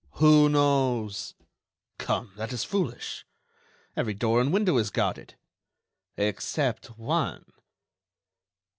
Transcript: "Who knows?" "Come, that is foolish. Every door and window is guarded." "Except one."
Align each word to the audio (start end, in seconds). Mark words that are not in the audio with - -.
"Who 0.13 0.49
knows?" 0.49 1.35
"Come, 1.99 2.31
that 2.35 2.51
is 2.51 2.63
foolish. 2.63 3.23
Every 3.95 4.15
door 4.15 4.41
and 4.41 4.51
window 4.51 4.77
is 4.77 4.89
guarded." 4.89 5.35
"Except 6.17 6.97
one." 6.97 7.45